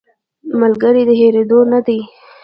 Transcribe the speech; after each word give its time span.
ملګری 0.61 1.03
د 1.09 1.11
هېرېدو 1.19 1.59
نه 1.71 1.79
وي 1.85 1.99